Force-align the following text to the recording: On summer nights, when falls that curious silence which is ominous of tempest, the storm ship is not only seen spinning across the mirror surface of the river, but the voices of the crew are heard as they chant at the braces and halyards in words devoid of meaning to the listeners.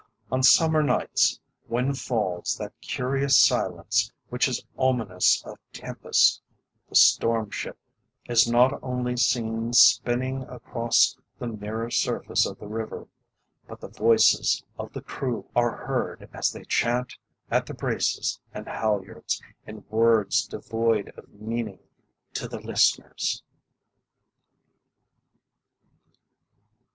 On 0.31 0.41
summer 0.41 0.81
nights, 0.81 1.39
when 1.67 1.93
falls 1.93 2.57
that 2.57 2.73
curious 2.81 3.37
silence 3.37 4.11
which 4.29 4.47
is 4.47 4.65
ominous 4.75 5.43
of 5.45 5.59
tempest, 5.73 6.41
the 6.89 6.95
storm 6.95 7.51
ship 7.51 7.77
is 8.27 8.47
not 8.49 8.79
only 8.81 9.15
seen 9.15 9.73
spinning 9.73 10.41
across 10.49 11.15
the 11.37 11.45
mirror 11.45 11.91
surface 11.91 12.47
of 12.47 12.57
the 12.57 12.65
river, 12.67 13.05
but 13.67 13.79
the 13.79 13.87
voices 13.89 14.63
of 14.79 14.91
the 14.91 15.03
crew 15.03 15.45
are 15.55 15.85
heard 15.85 16.27
as 16.33 16.49
they 16.49 16.63
chant 16.63 17.13
at 17.51 17.67
the 17.67 17.73
braces 17.75 18.39
and 18.55 18.67
halyards 18.67 19.39
in 19.67 19.85
words 19.91 20.47
devoid 20.47 21.13
of 21.15 21.29
meaning 21.29 21.77
to 22.33 22.47
the 22.47 22.59
listeners. 22.59 23.43